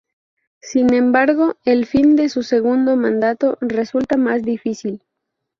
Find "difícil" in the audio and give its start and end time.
4.41-5.03